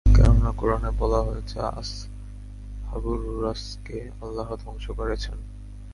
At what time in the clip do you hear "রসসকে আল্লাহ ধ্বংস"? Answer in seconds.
3.43-4.85